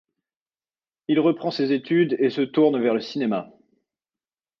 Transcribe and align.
Il 1.09 1.19
reprend 1.19 1.51
ses 1.51 1.73
études 1.73 2.15
et 2.17 2.31
se 2.31 2.41
tourne 2.41 2.81
vers 2.81 2.95
le 2.95 3.01
cinéma. 3.01 3.53